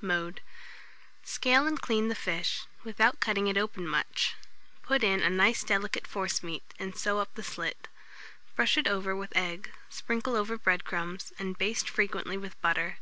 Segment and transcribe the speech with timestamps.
[0.00, 0.40] Mode.
[1.22, 4.34] Scale and clean the fish, without cutting it open much;
[4.82, 7.86] put in a nice delicate forcemeat, and sew up the slit.
[8.56, 12.98] Brush it over with egg, sprinkle over bread crumbs, and baste frequently with butter.